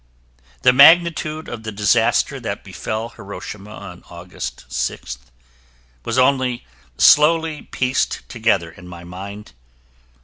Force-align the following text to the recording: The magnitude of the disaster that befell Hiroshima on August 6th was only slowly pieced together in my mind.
The 0.63 0.73
magnitude 0.73 1.47
of 1.47 1.61
the 1.61 1.71
disaster 1.71 2.39
that 2.39 2.63
befell 2.63 3.09
Hiroshima 3.09 3.69
on 3.69 4.03
August 4.09 4.65
6th 4.67 5.19
was 6.03 6.17
only 6.17 6.65
slowly 6.97 7.61
pieced 7.69 8.27
together 8.27 8.71
in 8.71 8.87
my 8.87 9.03
mind. 9.03 9.51